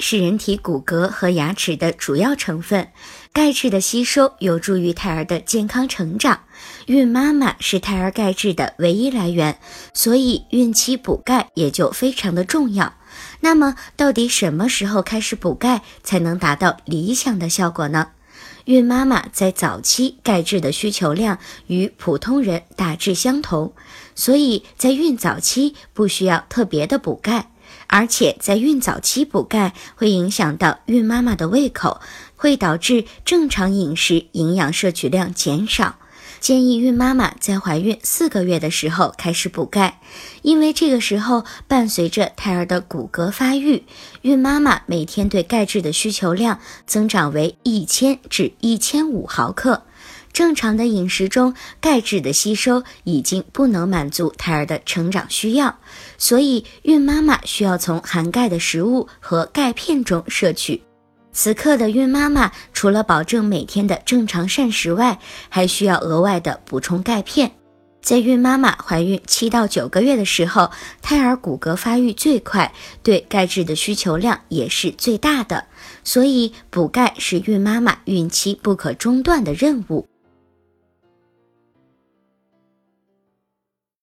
[0.00, 2.88] 是人体骨骼和牙齿的主要成分，
[3.32, 6.40] 钙质的吸收有助于胎儿的健康成长。
[6.86, 9.58] 孕妈妈是胎儿钙质的唯一来源，
[9.92, 12.94] 所以孕期补钙也就非常的重要。
[13.40, 18.08] 那么，到底什么时候开始补钙才能达到理想的效果呢？
[18.66, 23.72] 孕妈妈在早期钙质的需求量与普通人大致相同，
[24.14, 27.50] 所以在孕早期不需要特别的补钙，
[27.86, 32.00] 而且在孕早期补钙会影响到孕妈妈的胃口，
[32.36, 35.96] 会导致正常饮食营养摄取量减少。
[36.38, 40.00] 建议孕妈妈在怀孕四个月的时候开始补钙，
[40.40, 43.84] 因为这个时候伴随着胎儿的骨骼发育，
[44.22, 49.82] 孕妈妈每天对钙质的需求量增长为一千至一千五毫克。
[50.32, 55.78] 正常的饮食中，钙质的吸收已经不能满足胎儿的成长需要，
[56.18, 60.82] 所以孕妈妈需要从含钙的食物和钙片中摄取。
[61.32, 67.52] 此刻的孕妈妈除了保证每天的正常膳食外，还需要额外的补充钙片。
[68.02, 70.70] 在孕妈妈怀孕七到九个月的时候，
[71.02, 72.72] 胎儿骨骼发育最快，
[73.02, 75.66] 对钙质的需求量也是最大的，
[76.02, 80.08] 所以补钙是孕妈妈孕期不可中断的任务。